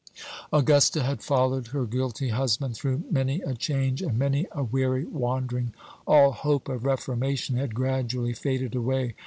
Augusta 0.51 1.03
had 1.03 1.21
followed 1.21 1.67
her 1.67 1.85
guilty 1.85 2.29
husband 2.29 2.75
through 2.75 3.03
many 3.11 3.39
a 3.41 3.53
change 3.53 4.01
and 4.01 4.17
many 4.17 4.47
a 4.51 4.63
weary 4.63 5.05
wandering. 5.05 5.75
All 6.07 6.31
hope 6.31 6.67
of 6.69 6.85
reformation 6.85 7.55
had 7.57 7.75
gradually 7.75 8.33
faded 8.33 8.73
away. 8.73 9.13